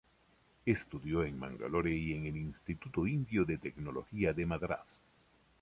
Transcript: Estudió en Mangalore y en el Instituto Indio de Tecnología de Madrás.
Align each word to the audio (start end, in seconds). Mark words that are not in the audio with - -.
Estudió 0.65 1.23
en 1.23 1.37
Mangalore 1.37 1.93
y 1.95 2.13
en 2.13 2.25
el 2.25 2.35
Instituto 2.35 3.05
Indio 3.05 3.45
de 3.45 3.59
Tecnología 3.59 4.33
de 4.33 4.47
Madrás. 4.47 4.99